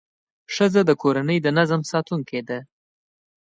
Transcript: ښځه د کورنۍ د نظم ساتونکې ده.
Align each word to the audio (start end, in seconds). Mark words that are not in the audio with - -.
ښځه 0.53 0.81
د 0.85 0.91
کورنۍ 1.01 1.37
د 1.41 1.47
نظم 1.57 1.81
ساتونکې 1.91 2.41
ده. 2.47 2.59